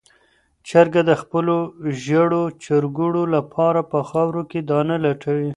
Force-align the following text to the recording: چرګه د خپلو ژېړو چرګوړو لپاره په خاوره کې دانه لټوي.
چرګه 0.67 1.01
د 1.09 1.11
خپلو 1.21 1.57
ژېړو 2.01 2.43
چرګوړو 2.63 3.23
لپاره 3.35 3.79
په 3.91 3.99
خاوره 4.09 4.43
کې 4.51 4.59
دانه 4.69 4.95
لټوي. 5.05 5.49